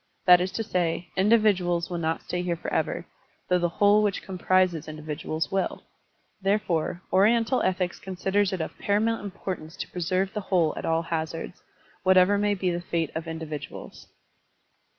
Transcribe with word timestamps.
That 0.25 0.41
is 0.41 0.51
to 0.53 0.63
say, 0.63 1.09
individuals 1.15 1.91
will 1.91 1.99
not 1.99 2.23
stay 2.23 2.41
here 2.41 2.55
forever, 2.55 3.05
though 3.49 3.59
the 3.59 3.69
whole 3.69 4.01
which 4.01 4.23
com 4.23 4.39
prises 4.39 4.87
individuals 4.87 5.51
will. 5.51 5.83
Therefore, 6.41 7.03
Oriental 7.13 7.61
ethics 7.61 7.99
considers 7.99 8.51
it 8.51 8.61
of 8.61 8.75
paramotmt 8.79 9.21
importance 9.23 9.77
to 9.77 9.91
preserve 9.91 10.33
the 10.33 10.41
whole 10.41 10.73
at 10.75 10.85
all 10.85 11.03
hazards, 11.03 11.61
whatever 12.01 12.39
may 12.39 12.55
be 12.55 12.71
the 12.71 12.81
fate 12.81 13.11
of 13.15 13.27
individuals. 13.27 14.07